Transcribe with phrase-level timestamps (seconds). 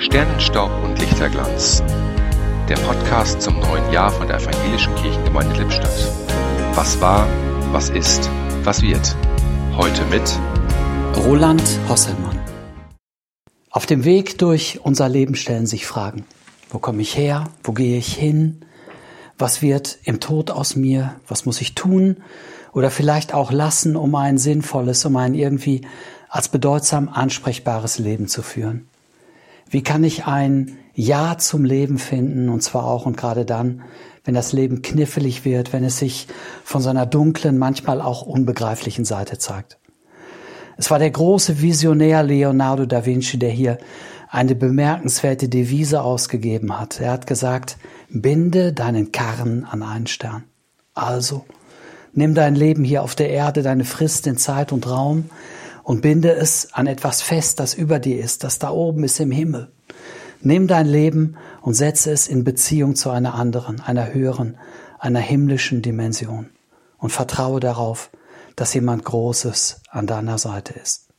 [0.00, 1.82] Sternenstaub und Lichterglanz.
[2.70, 6.10] Der Podcast zum neuen Jahr von der Evangelischen Kirchengemeinde Lippstadt.
[6.74, 7.28] Was war,
[7.70, 8.30] was ist,
[8.62, 9.14] was wird.
[9.76, 10.22] Heute mit
[11.26, 12.38] Roland Hosselmann.
[13.68, 16.24] Auf dem Weg durch unser Leben stellen sich Fragen.
[16.70, 17.50] Wo komme ich her?
[17.62, 18.64] Wo gehe ich hin?
[19.36, 21.16] Was wird im Tod aus mir?
[21.28, 22.22] Was muss ich tun?
[22.72, 25.82] Oder vielleicht auch lassen, um ein sinnvolles, um ein irgendwie
[26.30, 28.89] als bedeutsam ansprechbares Leben zu führen?
[29.70, 33.82] Wie kann ich ein Ja zum Leben finden, und zwar auch und gerade dann,
[34.24, 36.26] wenn das Leben knifflig wird, wenn es sich
[36.64, 39.78] von seiner dunklen, manchmal auch unbegreiflichen Seite zeigt?
[40.76, 43.78] Es war der große Visionär Leonardo da Vinci, der hier
[44.28, 47.00] eine bemerkenswerte Devise ausgegeben hat.
[47.00, 47.76] Er hat gesagt,
[48.08, 50.44] binde deinen Karren an einen Stern.
[50.94, 51.44] Also,
[52.12, 55.30] nimm dein Leben hier auf der Erde, deine Frist in Zeit und Raum,
[55.90, 59.32] und binde es an etwas fest, das über dir ist, das da oben ist im
[59.32, 59.72] Himmel.
[60.40, 64.56] Nimm dein Leben und setze es in Beziehung zu einer anderen, einer höheren,
[65.00, 66.50] einer himmlischen Dimension
[66.98, 68.12] und vertraue darauf,
[68.54, 71.09] dass jemand Großes an deiner Seite ist.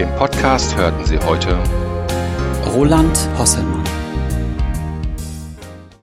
[0.00, 1.58] Im Podcast hörten Sie heute
[2.74, 3.79] Roland Hosselmann.